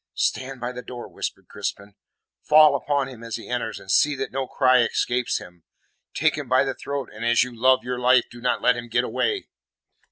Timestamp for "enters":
3.47-3.79